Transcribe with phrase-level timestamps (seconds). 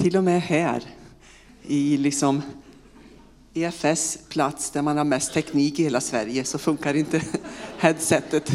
[0.00, 0.82] till och med här
[1.62, 2.42] i liksom
[3.54, 7.22] EFS plats där man har mest teknik i hela Sverige så funkar inte
[7.78, 8.52] headsetet.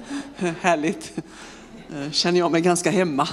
[0.60, 1.12] Härligt.
[1.94, 3.28] Eh, känner jag mig ganska hemma.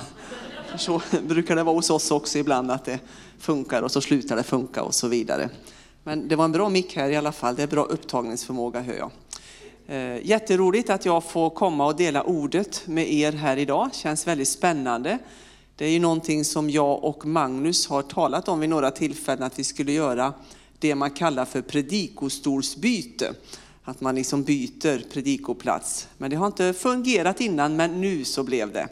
[0.77, 2.99] Så brukar det vara hos oss också ibland att det
[3.39, 5.49] funkar och så slutar det funka och så vidare.
[6.03, 7.55] Men det var en bra mick här i alla fall.
[7.55, 9.11] Det är bra upptagningsförmåga hör jag.
[9.87, 13.89] Eh, jätteroligt att jag får komma och dela ordet med er här idag.
[13.93, 15.19] Känns väldigt spännande.
[15.77, 19.59] Det är ju någonting som jag och Magnus har talat om vid några tillfällen att
[19.59, 20.33] vi skulle göra
[20.79, 23.33] det man kallar för predikostolsbyte.
[23.83, 26.07] Att man liksom byter predikoplats.
[26.17, 28.87] Men det har inte fungerat innan, men nu så blev det.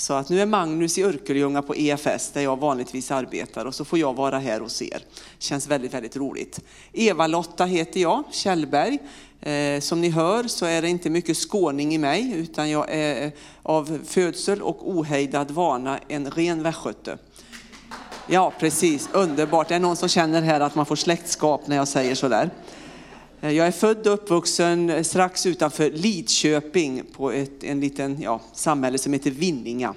[0.00, 3.84] Så att nu är Magnus i Örkelljunga på EFS där jag vanligtvis arbetar och så
[3.84, 5.02] får jag vara här hos er.
[5.38, 6.60] Känns väldigt, väldigt roligt.
[6.92, 8.98] Eva-Lotta heter jag, Kjellberg.
[9.40, 13.26] Eh, som ni hör så är det inte mycket skåning i mig utan jag är
[13.26, 13.32] eh,
[13.62, 17.18] av födsel och ohejdad vana en ren västgöte.
[18.26, 19.08] Ja, precis.
[19.12, 19.68] Underbart.
[19.68, 22.50] Det är någon som känner här att man får släktskap när jag säger sådär.
[23.42, 28.40] Eh, jag är född och uppvuxen eh, strax utanför Lidköping på ett en liten ja,
[28.52, 29.94] samhälle som heter Vinninga.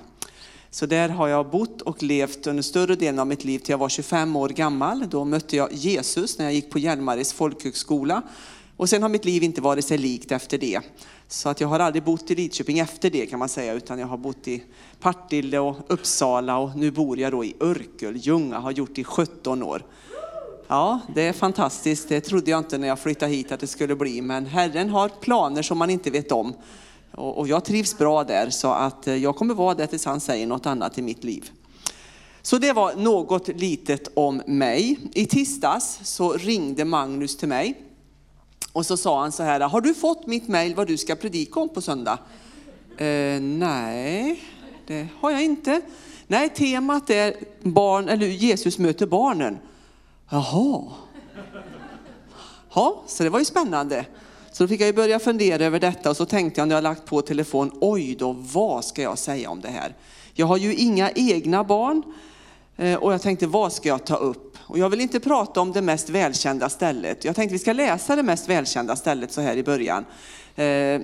[0.70, 3.78] Så där har jag bott och levt under större delen av mitt liv till jag
[3.78, 5.10] var 25 år gammal.
[5.10, 8.22] Då mötte jag Jesus när jag gick på Hjälmares folkhögskola.
[8.78, 10.80] Och sen har mitt liv inte varit sig likt efter det.
[11.28, 14.08] Så att jag har aldrig bott i Lidköping efter det kan man säga, utan jag
[14.08, 14.64] har bott i
[15.00, 19.64] Partille och Uppsala och nu bor jag då i Örkelljunga, har gjort det i 17
[19.64, 19.84] år.
[20.68, 22.10] Ja, det är fantastiskt.
[22.10, 25.10] Det trodde jag inte när jag flyttade hit att det skulle bli, men Herren har
[25.10, 26.54] planer som man inte vet om.
[27.12, 30.48] Och jag trivs bra där, så att eh, jag kommer vara där tills han säger
[30.48, 31.52] något annat i mitt liv.
[32.42, 35.00] Så det var något litet om mig.
[35.14, 37.82] I tisdags så ringde Magnus till mig
[38.74, 41.60] och så sa han så här, har du fått mitt mail vad du ska predika
[41.60, 42.20] om på söndag?
[42.98, 44.44] Eh, nej,
[44.88, 45.82] det har jag inte.
[46.28, 49.58] Nej, temat är barn, eller Jesus möter barnen.
[50.34, 50.82] Jaha.
[52.74, 54.06] Ja, så det var ju spännande.
[54.52, 56.84] Så då fick jag ju börja fundera över detta och så tänkte jag när jag
[56.84, 59.96] lagt på telefon, oj då, vad ska jag säga om det här?
[60.34, 62.04] Jag har ju inga egna barn
[62.78, 64.58] eh, och jag tänkte, vad ska jag ta upp?
[64.60, 67.26] Och jag vill inte prata om det mest välkända stället.
[67.26, 70.06] Jag tänkte vi ska läsa det mest välkända stället så här i början.
[70.56, 71.02] Eh,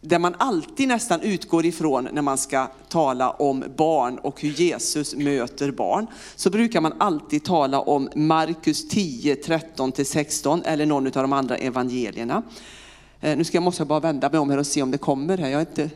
[0.00, 5.14] där man alltid nästan utgår ifrån när man ska tala om barn och hur Jesus
[5.14, 11.32] möter barn, så brukar man alltid tala om Markus 10, 13-16 eller någon av de
[11.32, 12.42] andra evangelierna.
[13.20, 14.98] Eh, nu ska jag måste jag bara vända mig om här och se om det
[14.98, 15.48] kommer här.
[15.48, 15.90] Jag är inte...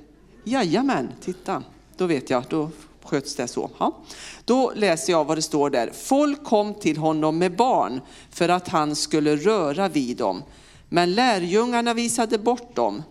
[0.44, 1.62] Jajamän, titta,
[1.96, 2.70] då vet jag, då
[3.02, 3.70] sköts det så.
[3.78, 3.98] Ja.
[4.44, 5.90] Då läser jag vad det står där.
[5.94, 10.42] Folk kom till honom med barn för att han skulle röra vid dem.
[10.88, 13.02] Men lärjungarna visade bort dem.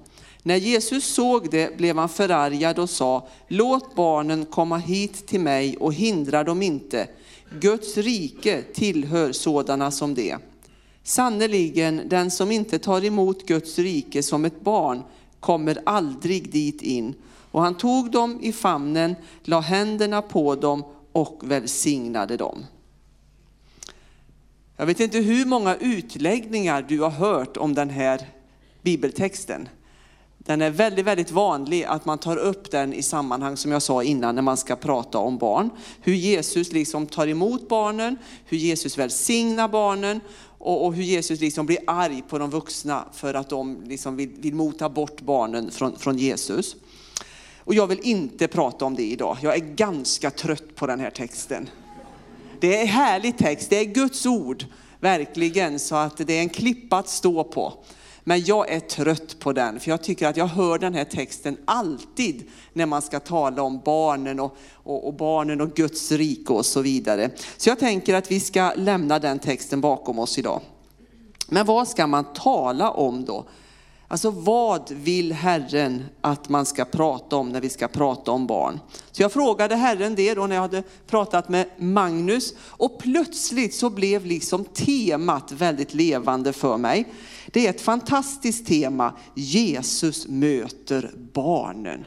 [0.43, 5.77] När Jesus såg det blev han förargad och sa, låt barnen komma hit till mig
[5.77, 7.07] och hindra dem inte.
[7.59, 10.37] Guds rike tillhör sådana som det.
[11.03, 15.03] Sannerligen, den som inte tar emot Guds rike som ett barn
[15.39, 17.13] kommer aldrig dit in.
[17.51, 22.65] Och han tog dem i famnen, la händerna på dem och välsignade dem.
[24.77, 28.21] Jag vet inte hur många utläggningar du har hört om den här
[28.81, 29.67] bibeltexten.
[30.45, 34.03] Den är väldigt, väldigt vanlig att man tar upp den i sammanhang som jag sa
[34.03, 35.69] innan när man ska prata om barn.
[36.01, 40.19] Hur Jesus liksom tar emot barnen, hur Jesus välsignar barnen
[40.57, 44.29] och, och hur Jesus liksom blir arg på de vuxna för att de liksom vill,
[44.39, 46.75] vill mota bort barnen från, från Jesus.
[47.57, 49.37] Och jag vill inte prata om det idag.
[49.41, 51.69] Jag är ganska trött på den här texten.
[52.59, 54.65] Det är en härlig text, det är Guds ord,
[54.99, 57.73] verkligen, så att det är en klippa att stå på.
[58.23, 61.57] Men jag är trött på den, för jag tycker att jag hör den här texten
[61.65, 62.43] alltid
[62.73, 66.81] när man ska tala om barnen och, och, och, barnen och Guds rike och så
[66.81, 67.29] vidare.
[67.57, 70.61] Så jag tänker att vi ska lämna den texten bakom oss idag.
[71.47, 73.45] Men vad ska man tala om då?
[74.11, 78.79] Alltså vad vill Herren att man ska prata om när vi ska prata om barn?
[79.11, 83.89] Så jag frågade Herren det då när jag hade pratat med Magnus och plötsligt så
[83.89, 87.05] blev liksom temat väldigt levande för mig.
[87.47, 92.05] Det är ett fantastiskt tema, Jesus möter barnen.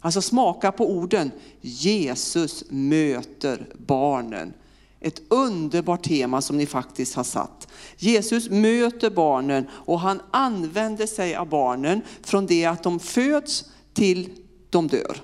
[0.00, 1.30] Alltså smaka på orden,
[1.60, 4.52] Jesus möter barnen.
[5.00, 7.68] Ett underbart tema som ni faktiskt har satt.
[7.96, 13.64] Jesus möter barnen och han använder sig av barnen från det att de föds
[13.94, 14.30] till
[14.70, 15.16] de dör.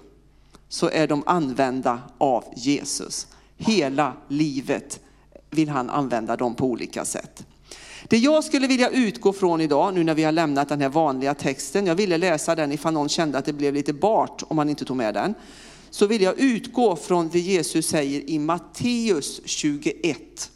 [0.68, 3.26] Så är de använda av Jesus.
[3.56, 5.00] Hela livet
[5.50, 7.46] vill han använda dem på olika sätt.
[8.08, 11.34] Det jag skulle vilja utgå från idag, nu när vi har lämnat den här vanliga
[11.34, 14.68] texten, jag ville läsa den ifall någon kände att det blev lite bart om man
[14.68, 15.34] inte tog med den
[15.94, 20.50] så vill jag utgå från det Jesus säger i Matteus 21,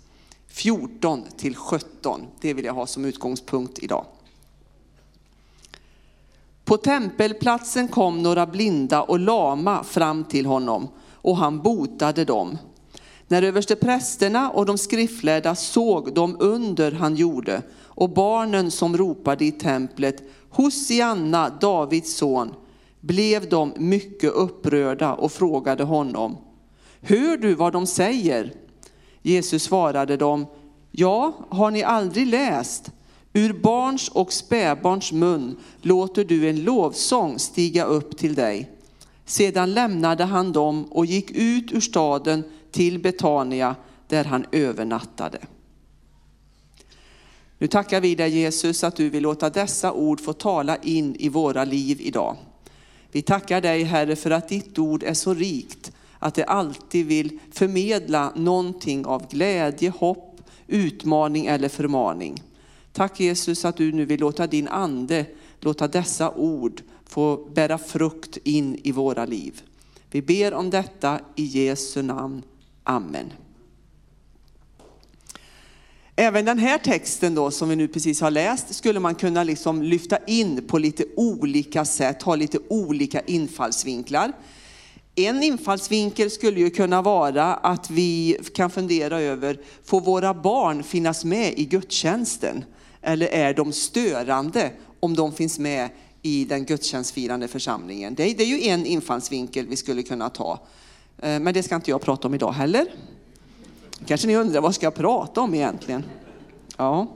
[0.49, 2.26] 14 till 17.
[2.40, 4.05] Det vill jag ha som utgångspunkt idag.
[6.64, 12.58] På tempelplatsen kom några blinda och lama fram till honom och han botade dem.
[13.29, 19.52] När översteprästerna och de skriftlärda såg de under han gjorde och barnen som ropade i
[19.52, 22.55] templet, Hosianna, Davids son,
[23.00, 26.36] blev de mycket upprörda och frågade honom,
[27.00, 28.52] hör du vad de säger?
[29.22, 30.46] Jesus svarade dem,
[30.90, 32.90] ja, har ni aldrig läst?
[33.32, 38.70] Ur barns och spädbarns mun låter du en lovsång stiga upp till dig.
[39.24, 43.76] Sedan lämnade han dem och gick ut ur staden till Betania
[44.08, 45.38] där han övernattade.
[47.58, 51.28] Nu tackar vi dig Jesus att du vill låta dessa ord få tala in i
[51.28, 52.36] våra liv idag.
[53.12, 57.38] Vi tackar dig Herre för att ditt ord är så rikt att det alltid vill
[57.52, 62.43] förmedla någonting av glädje, hopp, utmaning eller förmaning.
[62.93, 65.26] Tack Jesus att du nu vill låta din ande
[65.60, 69.62] låta dessa ord få bära frukt in i våra liv.
[70.10, 72.43] Vi ber om detta i Jesu namn.
[72.84, 73.32] Amen.
[76.20, 79.82] Även den här texten då som vi nu precis har läst skulle man kunna liksom
[79.82, 84.32] lyfta in på lite olika sätt, ha lite olika infallsvinklar.
[85.15, 91.25] En infallsvinkel skulle ju kunna vara att vi kan fundera över, får våra barn finnas
[91.25, 92.65] med i gudstjänsten?
[93.03, 94.70] Eller är de störande
[95.00, 95.88] om de finns med
[96.23, 98.15] i den gudstjänstfirande församlingen?
[98.15, 100.61] Det är, det är ju en infallsvinkel vi skulle kunna ta.
[101.19, 102.87] Eh, men det ska inte jag prata om idag heller.
[104.06, 106.04] Kanske ni undrar, vad ska jag prata om egentligen?
[106.76, 107.06] Ja,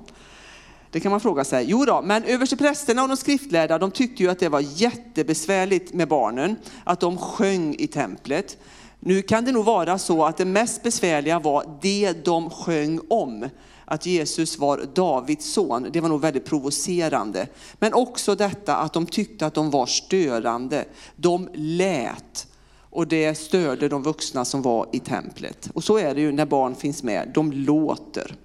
[0.90, 1.64] det kan man fråga sig.
[1.68, 6.08] Jo då, men översteprästerna och de skriftlärda de tyckte ju att det var jättebesvärligt med
[6.08, 8.58] barnen, att de sjöng i templet.
[9.00, 13.48] Nu kan det nog vara så att det mest besvärliga var det de sjöng om.
[13.84, 17.46] Att Jesus var Davids son, det var nog väldigt provocerande.
[17.78, 20.84] Men också detta att de tyckte att de var störande.
[21.16, 22.46] De lät
[22.92, 25.70] och det störde de vuxna som var i templet.
[25.74, 28.36] Och så är det ju när barn finns med, de låter.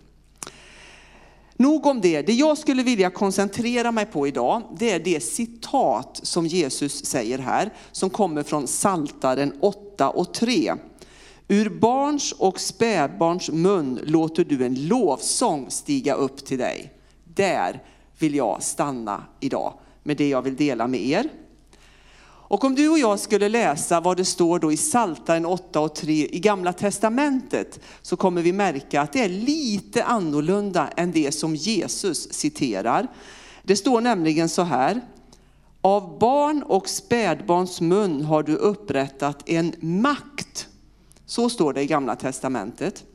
[1.58, 2.22] Nog om det.
[2.22, 7.40] Det jag skulle vilja koncentrera mig på idag, det är det citat som Jesus säger
[7.40, 10.74] här, som kommer från Saltaren 8 och 3.
[11.48, 16.94] Ur barns och spädbarns mun låter du en lovsång stiga upp till dig.
[17.24, 17.84] Där
[18.20, 19.74] vill jag stanna idag
[20.04, 21.30] med det jag vill dela med er.
[22.50, 25.96] Och om du och jag skulle läsa vad det står då i Psaltaren 8 och
[25.96, 31.32] 3 i gamla testamentet så kommer vi märka att det är lite annorlunda än det
[31.32, 33.08] som Jesus citerar.
[33.64, 35.02] Det står nämligen så här.
[35.82, 40.68] Av barn och spädbarns mun har du upprättat en makt.
[41.26, 43.06] Så står det i gamla testamentet.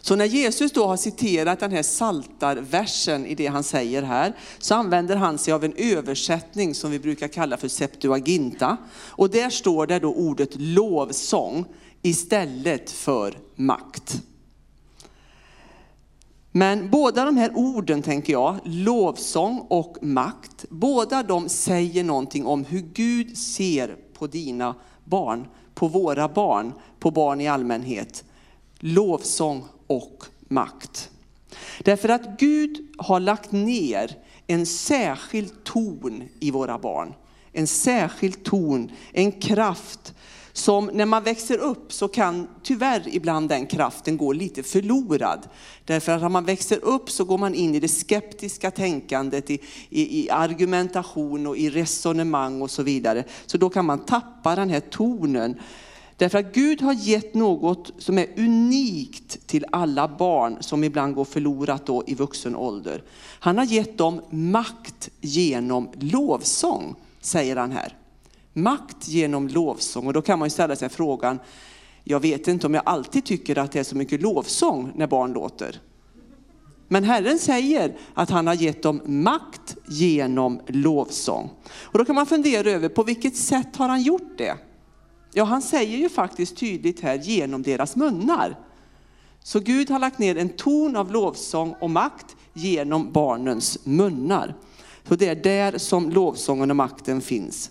[0.00, 4.74] Så när Jesus då har citerat den här saltarversen i det han säger här, så
[4.74, 8.76] använder han sig av en översättning som vi brukar kalla för Septuaginta.
[8.94, 11.64] Och där står det då ordet lovsång
[12.02, 14.22] istället för makt.
[16.52, 22.64] Men båda de här orden tänker jag, lovsång och makt, båda de säger någonting om
[22.64, 24.74] hur Gud ser på dina
[25.04, 28.24] barn, på våra barn, på barn i allmänhet.
[28.78, 31.10] Lovsång och makt.
[31.84, 37.14] Därför att Gud har lagt ner en särskild ton i våra barn.
[37.52, 40.14] En särskild ton, en kraft
[40.52, 45.48] som när man växer upp så kan tyvärr ibland den kraften gå lite förlorad.
[45.84, 49.60] Därför att när man växer upp så går man in i det skeptiska tänkandet, i,
[49.88, 53.24] i, i argumentation och i resonemang och så vidare.
[53.46, 55.60] Så då kan man tappa den här tonen
[56.20, 61.24] Därför att Gud har gett något som är unikt till alla barn som ibland går
[61.24, 63.02] förlorat då i vuxen ålder.
[63.40, 67.96] Han har gett dem makt genom lovsång, säger han här.
[68.52, 70.06] Makt genom lovsång.
[70.06, 71.38] Och då kan man ju ställa sig frågan,
[72.04, 75.32] jag vet inte om jag alltid tycker att det är så mycket lovsång när barn
[75.32, 75.80] låter.
[76.88, 81.50] Men Herren säger att han har gett dem makt genom lovsång.
[81.64, 84.56] Och då kan man fundera över på vilket sätt har han gjort det?
[85.32, 88.56] Ja, han säger ju faktiskt tydligt här genom deras munnar.
[89.42, 94.54] Så Gud har lagt ner en ton av lovsång och makt genom barnens munnar.
[95.08, 97.70] Så det är där som lovsången och makten finns.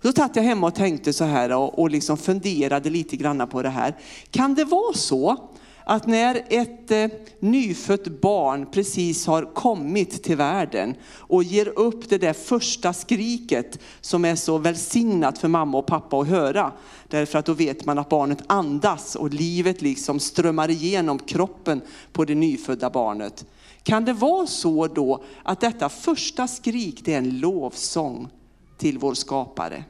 [0.00, 3.62] Då satt jag hemma och tänkte så här och, och liksom funderade lite grann på
[3.62, 3.96] det här.
[4.30, 5.50] Kan det vara så
[5.88, 7.06] att när ett eh,
[7.40, 14.24] nyfött barn precis har kommit till världen och ger upp det där första skriket som
[14.24, 16.72] är så välsignat för mamma och pappa att höra.
[17.08, 21.80] Därför att då vet man att barnet andas och livet liksom strömmar igenom kroppen
[22.12, 23.46] på det nyfödda barnet.
[23.82, 28.28] Kan det vara så då att detta första skrik det är en lovsång
[28.78, 29.84] till vår skapare?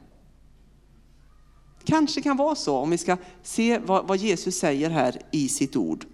[1.87, 5.75] Kanske kan vara så om vi ska se vad, vad Jesus säger här i sitt
[5.75, 6.05] ord.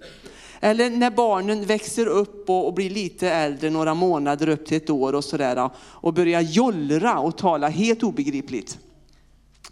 [0.60, 4.89] Eller när barnen växer upp och, och, blir lite äldre, några månader upp till ett
[4.89, 8.80] år och sådär och börjar jollra och tala helt obegripligt.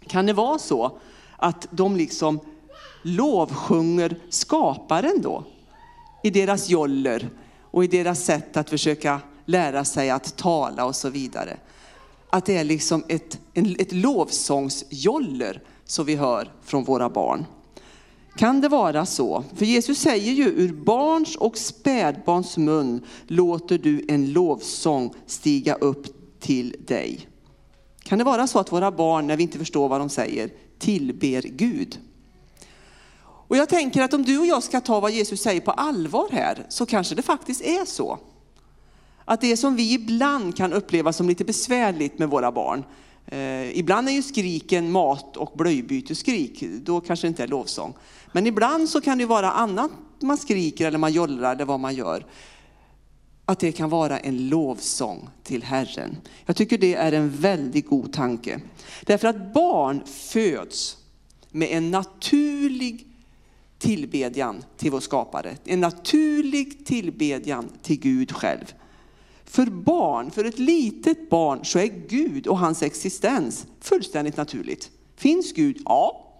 [0.06, 0.98] Kan det vara så
[1.36, 2.40] att de liksom
[3.02, 5.44] lovsjunger skaparen då?
[6.22, 7.28] I deras joller
[7.60, 11.56] och i deras sätt att försöka lära sig att tala och så vidare.
[12.30, 17.46] Att det är liksom ett, ett lovsångsjoller som vi hör från våra barn.
[18.36, 19.44] Kan det vara så?
[19.54, 26.06] För Jesus säger ju, ur barns och spädbarns mun låter du en lovsång stiga upp
[26.40, 27.28] till dig.
[28.02, 31.42] Kan det vara så att våra barn, när vi inte förstår vad de säger, tillber
[31.42, 31.98] Gud?
[33.24, 36.28] Och jag tänker att om du och jag ska ta vad Jesus säger på allvar
[36.32, 38.18] här, så kanske det faktiskt är så.
[39.24, 42.84] Att det som vi ibland kan uppleva som lite besvärligt med våra barn,
[43.26, 47.94] Eh, ibland är ju skriken mat och blöjbytesskrik, då kanske det inte är lovsång.
[48.32, 49.90] Men ibland så kan det vara annat
[50.22, 52.26] man skriker eller man jollrar eller vad man gör.
[53.44, 56.16] Att det kan vara en lovsång till Herren.
[56.46, 58.60] Jag tycker det är en väldigt god tanke.
[59.02, 60.96] Därför att barn föds
[61.50, 63.06] med en naturlig
[63.78, 65.56] tillbedjan till vår skapare.
[65.64, 68.74] En naturlig tillbedjan till Gud själv.
[69.52, 74.90] För barn, för ett litet barn så är Gud och hans existens fullständigt naturligt.
[75.16, 75.82] Finns Gud?
[75.84, 76.32] Ja.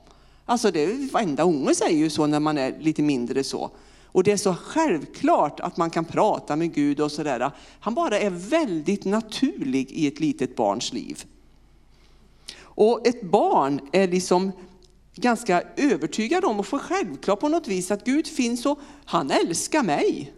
[0.45, 3.71] Alltså det, varenda unge säger ju så när man är lite mindre så.
[4.05, 7.51] Och det är så självklart att man kan prata med Gud och sådär.
[7.81, 11.25] Han bara är väldigt naturlig i ett litet barns liv.
[12.61, 14.53] Och ett barn är liksom
[15.15, 19.83] ganska övertygad om och får självklart på något vis att Gud finns och han älskar
[19.83, 20.33] mig.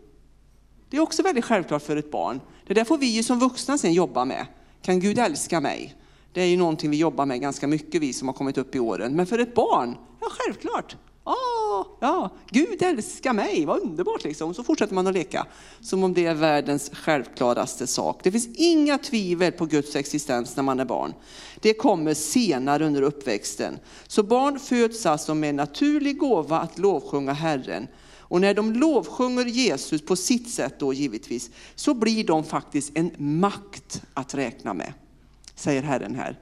[0.88, 2.40] Det är också väldigt självklart för ett barn.
[2.66, 4.46] Det där får vi ju som vuxna sen jobba med.
[4.82, 5.94] Kan Gud älska mig?
[6.32, 8.78] Det är ju någonting vi jobbar med ganska mycket, vi som har kommit upp i
[8.78, 9.16] åren.
[9.16, 10.96] Men för ett barn, ja självklart.
[11.24, 14.54] Oh, ja, Gud älskar mig, vad underbart liksom.
[14.54, 15.46] Så fortsätter man att leka
[15.80, 18.20] som om det är världens självklaraste sak.
[18.22, 21.14] Det finns inga tvivel på Guds existens när man är barn.
[21.60, 23.78] Det kommer senare under uppväxten.
[24.06, 27.86] Så barn föds alltså med en naturlig gåva att lovsjunga Herren
[28.26, 33.10] och när de lovsjunger Jesus på sitt sätt då givetvis, så blir de faktiskt en
[33.16, 34.92] makt att räkna med,
[35.54, 36.38] säger Herren här.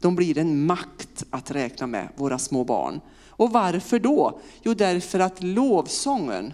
[0.00, 3.00] De blir en makt att räkna med, våra små barn.
[3.28, 4.40] Och varför då?
[4.62, 6.52] Jo, därför att lovsången,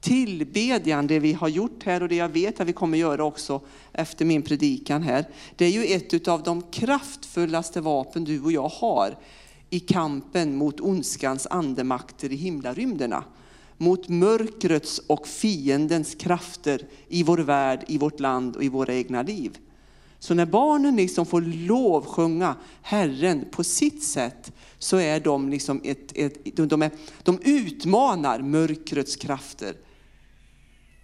[0.00, 3.60] tillbedjan, det vi har gjort här och det jag vet att vi kommer göra också
[3.92, 5.24] efter min predikan här,
[5.56, 9.16] det är ju ett av de kraftfullaste vapen du och jag har
[9.70, 13.24] i kampen mot ondskans andemakter i himlarymderna
[13.82, 19.22] mot mörkrets och fiendens krafter i vår värld, i vårt land och i våra egna
[19.22, 19.58] liv.
[20.18, 26.12] Så när barnen liksom får lovsjunga Herren på sitt sätt så är de liksom ett,
[26.14, 26.90] ett, de, är,
[27.22, 29.76] de utmanar mörkrets krafter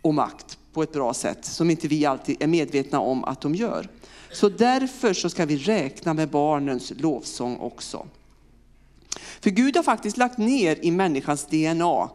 [0.03, 3.55] och makt på ett bra sätt som inte vi alltid är medvetna om att de
[3.55, 3.89] gör.
[4.33, 8.07] Så därför så ska vi räkna med barnens lovsång också.
[9.41, 12.11] För Gud har faktiskt lagt ner i människans DNA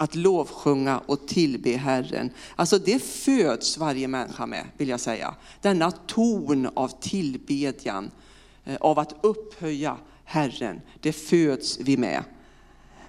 [0.00, 2.30] att lovsjunga och tillbe Herren.
[2.56, 5.34] Alltså det föds varje människa med, vill jag säga.
[5.60, 8.10] Denna ton av tillbedjan,
[8.64, 12.24] eh, av att upphöja Herren, det föds vi med.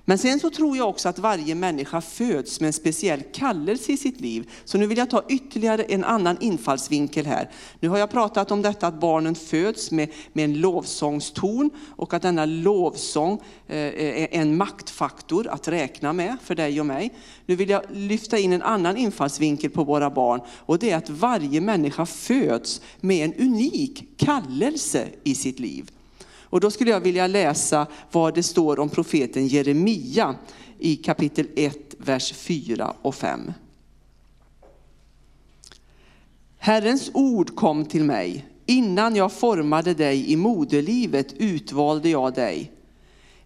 [0.06, 3.98] Men sen så tror jag också att varje människa föds med en speciell kallelse i
[3.98, 4.50] sitt liv.
[4.66, 7.50] Så nu vill jag ta ytterligare en annan infallsvinkel här.
[7.80, 12.22] Nu har jag pratat om detta att barnen föds med, med en lovsångston och att
[12.22, 17.14] denna lovsång eh, är en maktfaktor att räkna med för dig och mig.
[17.46, 21.10] Nu vill jag lyfta in en annan infallsvinkel på våra barn och det är att
[21.10, 25.92] varje människa föds med en unik kallelse i sitt liv.
[26.52, 30.36] Och då skulle jag vilja läsa vad det står om profeten Jeremia
[30.80, 33.54] i kapitel 1, vers 4 och 5.
[36.58, 38.46] Herrens ord kom till mig.
[38.66, 42.72] Innan jag formade dig i moderlivet utvalde jag dig.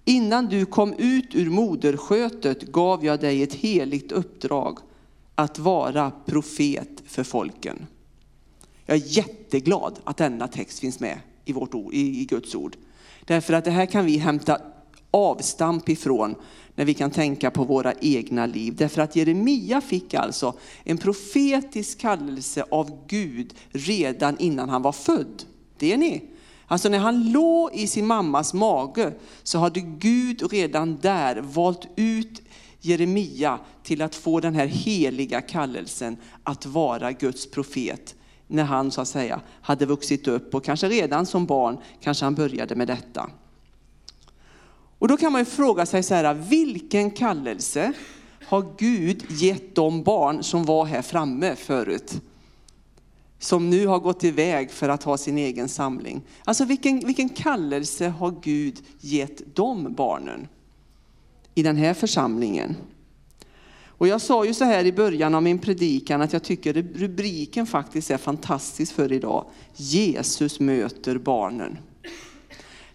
[0.05, 4.79] Innan du kom ut ur moderskötet gav jag dig ett heligt uppdrag
[5.35, 7.87] att vara profet för folken.
[8.85, 12.75] Jag är jätteglad att denna text finns med i, vårt ord, i Guds ord.
[13.25, 14.61] Därför att det här kan vi hämta
[15.11, 16.35] avstamp ifrån
[16.75, 18.75] när vi kan tänka på våra egna liv.
[18.77, 20.53] Därför att Jeremia fick alltså
[20.83, 25.43] en profetisk kallelse av Gud redan innan han var född.
[25.77, 26.23] Det är ni.
[26.67, 29.13] Alltså när han låg i sin mammas mage
[29.43, 32.41] så hade Gud redan där valt ut
[32.79, 38.15] Jeremia till att få den här heliga kallelsen att vara Guds profet.
[38.47, 42.35] När han så att säga hade vuxit upp och kanske redan som barn kanske han
[42.35, 43.29] började med detta.
[44.99, 47.93] Och då kan man ju fråga sig så här, vilken kallelse
[48.45, 52.21] har Gud gett de barn som var här framme förut?
[53.39, 56.21] Som nu har gått iväg för att ha sin egen samling.
[56.43, 60.47] Alltså vilken, vilken kallelse har Gud gett de barnen
[61.55, 62.75] i den här församlingen?
[63.97, 67.65] Och jag sa ju så här i början av min predikan att jag tycker rubriken
[67.65, 69.45] faktiskt är fantastisk för idag.
[69.75, 71.77] Jesus möter barnen.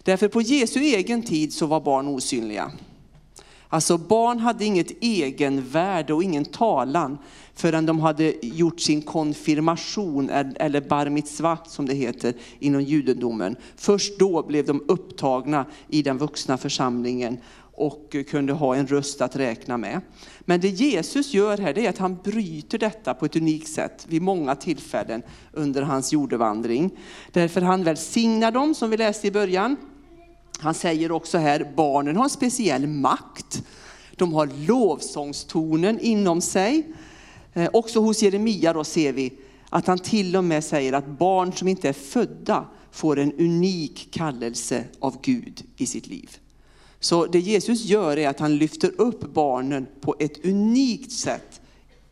[0.03, 2.71] Därför på Jesu egen tid så var barn osynliga.
[3.73, 7.17] Alltså barn hade inget egenvärde och ingen talan
[7.53, 13.55] förrän de hade gjort sin konfirmation eller bar mitzvah som det heter inom judendomen.
[13.75, 17.37] Först då blev de upptagna i den vuxna församlingen
[17.73, 20.01] och kunde ha en röst att räkna med.
[20.41, 24.05] Men det Jesus gör här det är att han bryter detta på ett unikt sätt
[24.09, 26.91] vid många tillfällen under hans jordevandring.
[27.31, 29.75] Därför han välsignar dem som vi läste i början.
[30.59, 33.63] Han säger också här, barnen har en speciell makt.
[34.15, 36.83] De har lovsångstonen inom sig.
[37.53, 39.33] Eh, också hos Jeremia då ser vi
[39.69, 44.07] att han till och med säger att barn som inte är födda får en unik
[44.11, 46.37] kallelse av Gud i sitt liv.
[47.03, 51.61] Så det Jesus gör är att han lyfter upp barnen på ett unikt sätt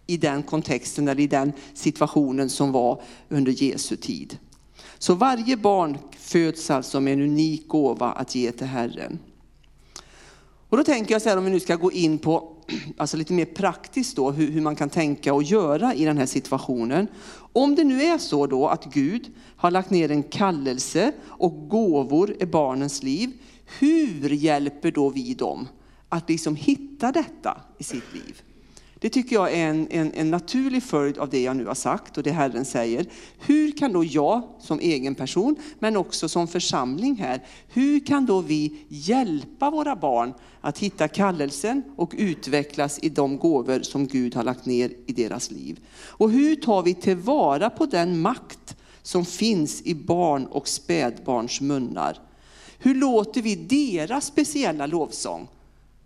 [0.08, 4.38] i den kontexten eller i den situationen som var under Jesu tid.
[4.98, 9.20] Så varje barn föds alltså med en unik gåva att ge till Herren.
[10.70, 12.56] Och då tänker jag så här om vi nu ska gå in på
[12.98, 16.26] alltså lite mer praktiskt då, hur, hur, man kan tänka och göra i den här
[16.26, 17.08] situationen.
[17.54, 22.36] Om det nu är så då att Gud har lagt ner en kallelse och gåvor
[22.40, 23.32] i barnens liv,
[23.80, 25.68] hur hjälper då vi dem
[26.10, 28.42] att liksom hitta detta i sitt liv?
[29.02, 32.18] Det tycker jag är en, en, en, naturlig följd av det jag nu har sagt
[32.18, 33.06] och det Herren säger.
[33.40, 38.42] Hur kan då jag som egen person, men också som församling här, hur kan då
[38.42, 44.44] vi hjälpa våra barn att hitta kallelsen och utvecklas i de gåvor som Gud har
[44.44, 45.80] lagt ner i deras liv?
[46.02, 52.29] Och hur tar vi tillvara på den makt som finns i barn och spädbarns munnar?
[52.80, 55.48] Hur låter vi deras speciella lovsång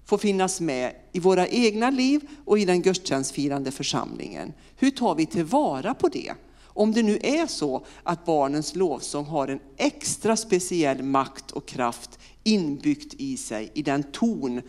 [0.05, 4.53] få finnas med i våra egna liv och i den gudstjänstfirande församlingen.
[4.75, 6.33] Hur tar vi tillvara på det?
[6.65, 12.19] Om det nu är så att barnens lovsång har en extra speciell makt och kraft
[12.43, 14.61] inbyggt i sig, i den ton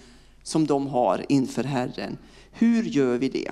[0.42, 2.18] som de har inför Herren.
[2.52, 3.50] Hur gör vi det?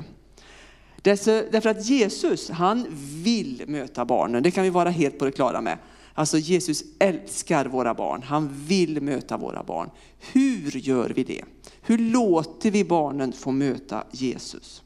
[1.02, 2.86] Därför att Jesus, han
[3.22, 5.78] vill möta barnen, det kan vi vara helt på det klara med.
[6.14, 9.90] Alltså Jesus älskar våra barn, han vill möta våra barn.
[10.32, 11.44] Hur gör vi det?
[11.82, 14.82] Hur låter vi barnen få möta Jesus?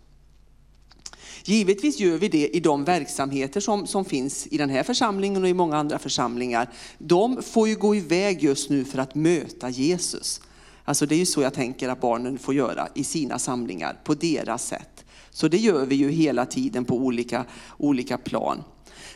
[1.44, 5.48] Givetvis gör vi det i de verksamheter som, som finns i den här församlingen och
[5.48, 6.70] i många andra församlingar.
[6.98, 10.40] De får ju gå iväg just nu för att möta Jesus.
[10.84, 14.14] Alltså det är ju så jag tänker att barnen får göra i sina samlingar, på
[14.14, 15.04] deras sätt.
[15.30, 17.44] Så det gör vi ju hela tiden på olika,
[17.78, 18.62] olika plan.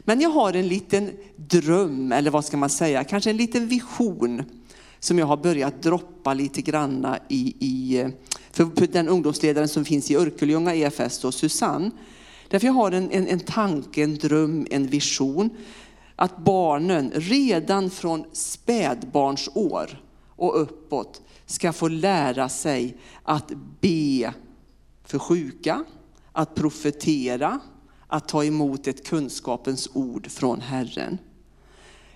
[0.04, 4.44] Men jag har en liten dröm, eller vad ska man säga, kanske en liten vision
[4.98, 8.08] som jag har börjat droppa lite granna i, i eh,
[8.52, 11.90] för den ungdomsledaren som finns i Örkelljunga EFS, då, Susanne.
[12.48, 15.50] Därför jag har en, en, en tanke, en dröm, en vision.
[16.16, 24.32] Att barnen redan från spädbarnsår och uppåt ska få lära sig att be
[25.04, 25.84] för sjuka,
[26.32, 27.60] att profetera,
[28.10, 31.18] att ta emot ett kunskapens ord från Herren.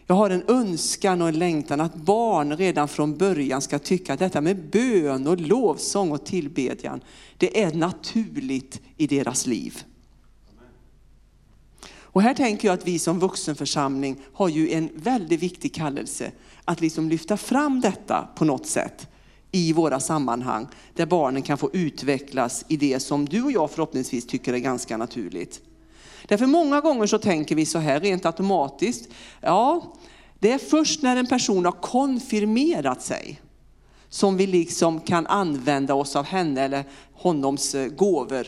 [0.07, 4.18] Jag har en önskan och en längtan att barn redan från början ska tycka att
[4.18, 7.00] detta med bön och lovsång och tillbedjan,
[7.38, 9.83] det är naturligt i deras liv.
[12.14, 16.33] Och här tänker jag att vi som vuxenförsamling har ju en väldigt viktig kallelse
[16.64, 19.09] att liksom lyfta fram detta på något sätt
[19.52, 24.26] i våra sammanhang där barnen kan få utvecklas i det som du och jag förhoppningsvis
[24.26, 25.61] tycker är ganska naturligt.
[26.28, 29.08] Därför många gånger så tänker vi så här rent automatiskt,
[29.40, 29.94] ja,
[30.38, 33.40] det är först när en person har konfirmerat sig
[34.08, 38.46] som vi liksom kan använda oss av henne eller honoms eh, gåvor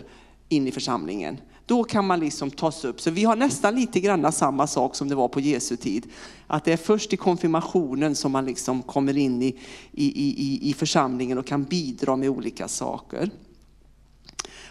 [0.49, 1.41] in i församlingen.
[1.67, 3.01] Då kan man liksom tas upp.
[3.01, 6.07] Så vi har nästan lite grann samma sak som det var på Jesu tid.
[6.47, 9.59] Att det är först i konfirmationen som man liksom kommer in i,
[9.93, 13.31] i, i, i församlingen och kan bidra med olika saker.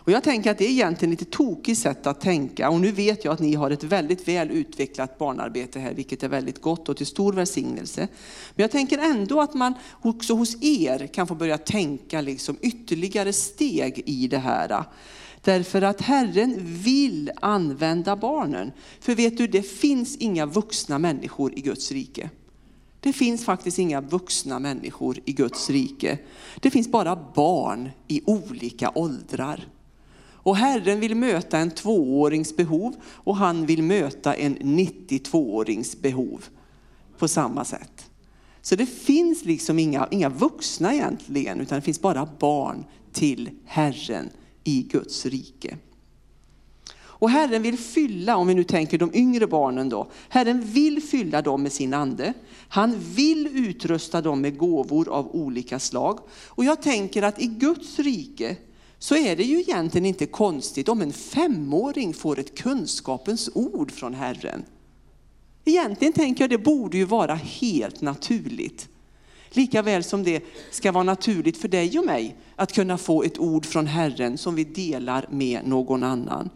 [0.06, 2.70] Och jag tänker att det är egentligen ett lite tokigt sätt att tänka.
[2.70, 6.28] Och nu vet jag att ni har ett väldigt väl utvecklat barnarbete här, vilket är
[6.28, 8.08] väldigt gott och till stor välsignelse.
[8.56, 13.34] Men jag tänker ändå att man också hos er kan få börja tänka liksom ytterligare
[13.34, 14.84] steg i det här.
[15.42, 18.72] Därför att Herren vill använda barnen.
[19.00, 22.30] För vet du, det finns inga vuxna människor i Guds rike.
[23.00, 26.18] Det finns faktiskt inga vuxna människor i Guds rike.
[26.60, 29.66] Det finns bara barn i olika åldrar.
[30.46, 36.46] Och Herren vill möta en tvåårings behov och han vill möta en 92-årings behov
[37.18, 38.10] på samma sätt.
[38.62, 44.30] Så det finns liksom inga, inga vuxna egentligen, utan det finns bara barn till Herren
[44.64, 45.78] i Guds rike.
[46.98, 51.42] Och Herren vill fylla, om vi nu tänker de yngre barnen då, Herren vill fylla
[51.42, 52.34] dem med sin ande.
[52.68, 56.20] Han vill utrusta dem med gåvor av olika slag.
[56.46, 58.58] Och jag tänker att i Guds rike
[59.06, 64.14] så är det ju egentligen inte konstigt om en femåring får ett kunskapens ord från
[64.14, 64.66] Herren.
[65.66, 68.90] Egentligen tänker jag det borde ju vara helt naturligt.
[69.50, 73.40] Lika väl som det ska vara naturligt för dig och mig att kunna få ett
[73.40, 76.50] ord från Herren som vi delar med någon annan.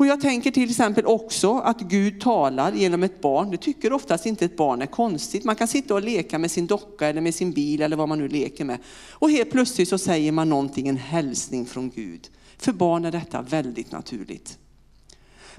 [0.00, 3.50] Och jag tänker till exempel också att Gud talar genom ett barn.
[3.50, 5.44] Det tycker oftast inte ett barn är konstigt.
[5.44, 8.18] Man kan sitta och leka med sin docka eller med sin bil eller vad man
[8.18, 8.78] nu leker med.
[9.10, 12.28] Och helt plötsligt så säger man någonting, en hälsning från Gud.
[12.58, 14.58] För barn är detta väldigt naturligt.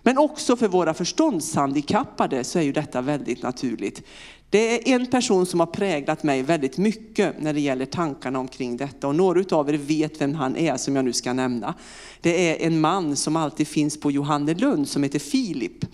[0.04, 4.04] Men också för våra förståndshandikappade så är ju detta väldigt naturligt.
[4.50, 8.78] Det är en person som har präglat mig väldigt mycket när det gäller tankarna omkring
[8.78, 9.08] detta.
[9.08, 11.74] Och några av er vet vem han är som jag nu ska nämna.
[12.22, 15.86] Det är en man som alltid finns på Johannelund som heter Filip.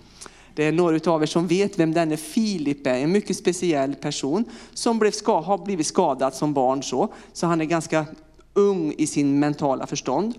[0.54, 4.44] Det är några av er som vet vem denne Filip är, en mycket speciell person
[4.74, 7.14] som blev, har blivit skadad som barn så.
[7.32, 8.06] Så han är ganska
[8.54, 10.34] ung i sin mentala förstånd.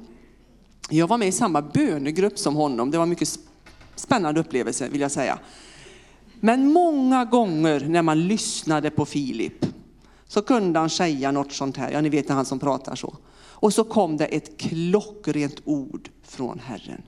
[0.89, 2.91] Jag var med i samma bönegrupp som honom.
[2.91, 3.39] Det var mycket
[3.99, 5.39] spännande upplevelse vill jag säga.
[6.39, 9.65] Men många gånger när man lyssnade på Filip
[10.27, 13.17] så kunde han säga något sånt här, ja ni vet han som pratar så.
[13.61, 17.01] Och så kom det ett klockrent ord från Herren.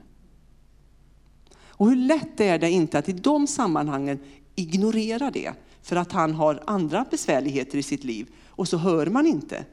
[1.81, 4.19] Och hur lätt är det inte att i de sammanhangen
[4.55, 5.51] ignorera det
[5.81, 9.65] för att han har andra besvärligheter i sitt liv och så hör man inte.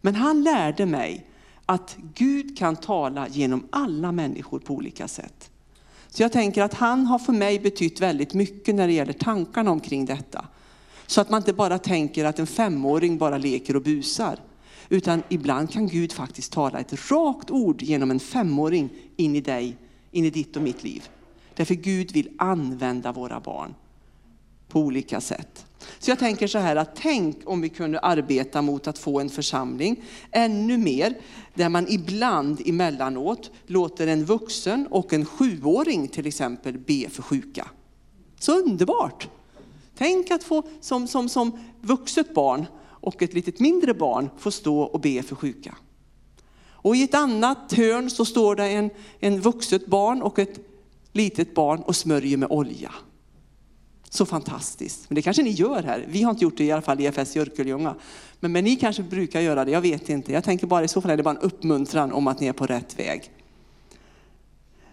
[0.00, 1.26] Men han lärde mig
[1.66, 5.49] att Gud kan tala genom alla människor på olika sätt.
[6.10, 9.70] Så jag tänker att han har för mig betytt väldigt mycket när det gäller tankarna
[9.70, 10.44] omkring detta.
[11.06, 14.38] Så att man inte bara tänker att en femåring bara leker och busar.
[14.88, 19.76] Utan ibland kan Gud faktiskt tala ett rakt ord genom en femåring in i dig,
[20.10, 21.08] in i ditt och mitt liv.
[21.54, 23.74] Därför Gud vill använda våra barn
[24.68, 25.66] på olika sätt.
[25.98, 29.30] Så jag tänker så här att tänk om vi kunde arbeta mot att få en
[29.30, 31.14] församling ännu mer
[31.54, 37.68] där man ibland emellanåt låter en vuxen och en sjuåring till exempel be för sjuka.
[38.38, 39.28] Så underbart!
[39.98, 44.80] Tänk att få som, som, som vuxet barn och ett litet mindre barn få stå
[44.80, 45.76] och be för sjuka.
[46.82, 50.58] Och i ett annat hörn så står det en, en vuxet barn och ett
[51.12, 52.92] litet barn och smörjer med olja.
[54.12, 55.10] Så fantastiskt.
[55.10, 56.06] Men det kanske ni gör här.
[56.08, 57.94] Vi har inte gjort det i alla fall i FS i Örkelljunga.
[58.40, 60.32] Men, men ni kanske brukar göra det, jag vet inte.
[60.32, 62.52] Jag tänker bara i så fall är det bara en uppmuntran om att ni är
[62.52, 63.30] på rätt väg.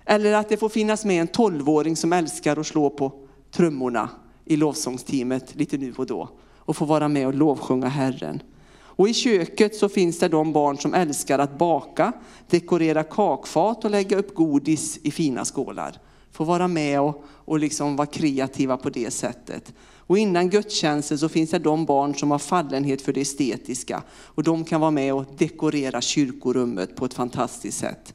[0.05, 3.11] Eller att det får finnas med en tolvåring som älskar att slå på
[3.51, 4.09] trummorna
[4.45, 6.29] i lovsångsteamet lite nu och då.
[6.57, 8.41] Och få vara med och lovsjunga Herren.
[8.79, 12.13] Och i köket så finns det de barn som älskar att baka,
[12.49, 15.97] dekorera kakfat och lägga upp godis i fina skålar.
[16.37, 19.73] Få vara med och, och liksom vara kreativa på det sättet.
[19.97, 24.03] Och innan gudstjänsten så finns det de barn som har fallenhet för det estetiska.
[24.09, 28.13] Och de kan vara med och dekorera kyrkorummet på ett fantastiskt sätt.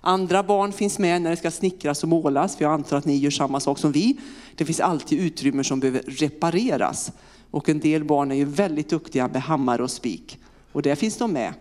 [0.00, 3.16] Andra barn finns med när det ska snickras och målas, för jag antar att ni
[3.16, 4.16] gör samma sak som vi.
[4.54, 7.12] Det finns alltid utrymmen som behöver repareras.
[7.50, 10.38] Och en del barn är ju väldigt duktiga med hammare och spik.
[10.72, 11.52] Och där finns de med.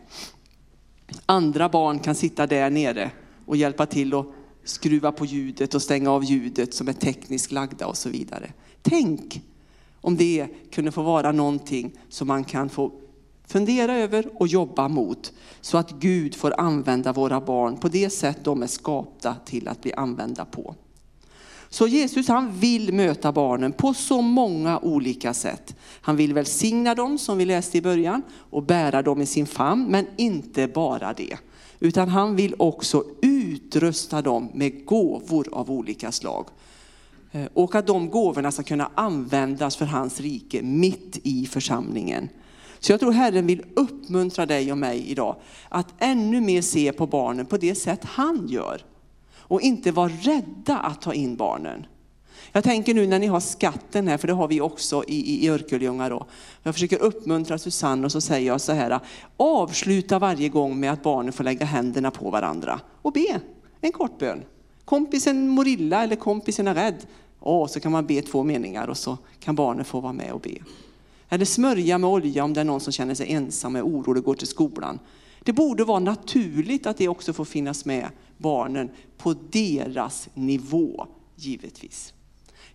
[1.25, 3.11] Andra barn kan sitta där nere
[3.45, 4.25] och hjälpa till att
[4.65, 8.53] skruva på ljudet och stänga av ljudet som är tekniskt lagda och så vidare.
[8.81, 9.41] Tänk
[10.01, 12.91] om det kunde få vara någonting som man kan få
[13.47, 18.37] fundera över och jobba mot så att Gud får använda våra barn på det sätt
[18.43, 20.75] de är skapta till att bli använda på.
[21.69, 25.75] Så Jesus han vill möta barnen på så många olika sätt.
[26.01, 29.85] Han vill välsigna dem som vi läste i början och bära dem i sin famn,
[29.89, 31.37] men inte bara det.
[31.79, 36.47] Utan han vill också utrusta dem med gåvor av olika slag.
[37.31, 42.29] Eh, och att de gåvorna ska kunna användas för hans rike mitt i församlingen.
[42.79, 45.35] Så jag tror Herren vill uppmuntra dig och mig idag
[45.69, 48.81] att ännu mer se på barnen på det sätt han gör.
[49.37, 51.85] Och inte vara rädda att ta in barnen.
[52.51, 55.49] Jag tänker nu när ni har skatten här, för det har vi också i, i
[55.49, 56.25] Örkelljunga då.
[56.63, 58.99] Jag försöker uppmuntra Susanne och så säger jag så här,
[59.37, 63.41] avsluta varje gång med att barnen får lägga händerna på varandra och be
[63.81, 64.43] en kort bön.
[64.85, 67.05] Kompisen mår illa eller kompisen är rädd.
[67.39, 70.41] Åh, så kan man be två meningar och så kan barnen få vara med och
[70.41, 70.57] be.
[71.29, 74.25] Eller smörja med olja om det är någon som känner sig ensam och orolig och
[74.25, 74.99] går till skolan.
[75.43, 82.14] Det borde vara naturligt att det också får finnas med barnen på deras nivå, givetvis.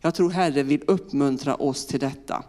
[0.01, 2.45] Jag tror Herren vill uppmuntra oss till detta.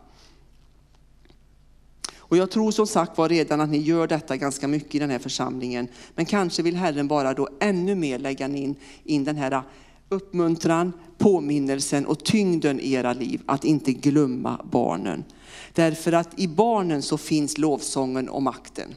[2.31, 5.09] Och jag tror som sagt var redan att ni gör detta ganska mycket i den
[5.09, 5.87] här församlingen.
[6.15, 9.63] Men kanske vill Herren bara då ännu mer lägga in, in den här
[10.09, 15.23] uppmuntran, påminnelsen och tyngden i era liv att inte glömma barnen.
[15.73, 18.95] Därför att i barnen så finns lovsången och makten.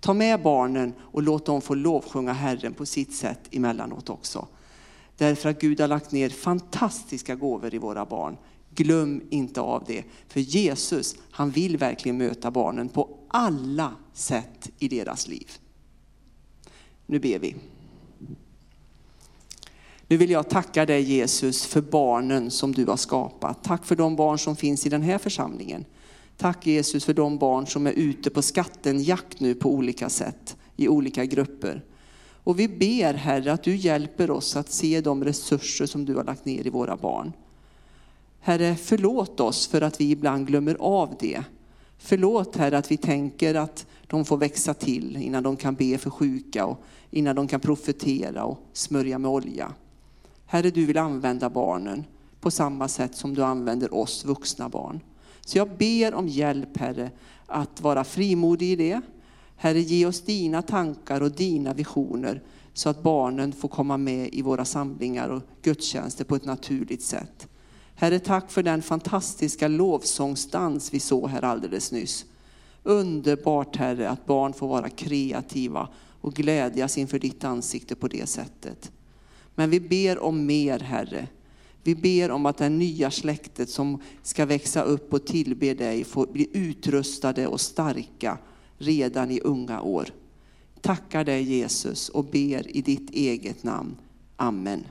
[0.00, 4.46] Ta med barnen och låt dem få lovsjunga Herren på sitt sätt emellanåt också.
[5.18, 8.36] Därför att Gud har lagt ner fantastiska gåvor i våra barn.
[8.74, 10.04] Glöm inte av det.
[10.28, 15.50] För Jesus, han vill verkligen möta barnen på alla sätt i deras liv.
[17.06, 17.56] Nu ber vi.
[20.06, 23.64] Nu vill jag tacka dig Jesus för barnen som du har skapat.
[23.64, 25.84] Tack för de barn som finns i den här församlingen.
[26.36, 30.88] Tack Jesus för de barn som är ute på skattenjakt nu på olika sätt, i
[30.88, 31.84] olika grupper.
[32.48, 36.24] Och vi ber Herre att du hjälper oss att se de resurser som du har
[36.24, 37.32] lagt ner i våra barn.
[38.40, 41.44] Herre, förlåt oss för att vi ibland glömmer av det.
[41.98, 46.10] Förlåt Herre att vi tänker att de får växa till innan de kan be för
[46.10, 49.72] sjuka och innan de kan profetera och smörja med olja.
[50.46, 52.04] Herre, du vill använda barnen
[52.40, 55.00] på samma sätt som du använder oss vuxna barn.
[55.40, 57.10] Så jag ber om hjälp Herre
[57.46, 59.00] att vara frimodig i det.
[59.60, 62.42] Herre, ge oss dina tankar och dina visioner
[62.72, 67.48] så att barnen får komma med i våra samlingar och gudstjänster på ett naturligt sätt.
[67.94, 72.24] Herre, tack för den fantastiska lovsångsdans vi såg här alldeles nyss.
[72.82, 75.88] Underbart Herre att barn får vara kreativa
[76.20, 78.92] och glädjas inför ditt ansikte på det sättet.
[79.54, 81.28] Men vi ber om mer Herre.
[81.82, 86.26] Vi ber om att det nya släktet som ska växa upp och tillbe dig får
[86.26, 88.38] bli utrustade och starka
[88.78, 90.08] redan i unga år.
[90.80, 93.96] Tackar dig Jesus och ber i ditt eget namn.
[94.36, 94.84] Amen.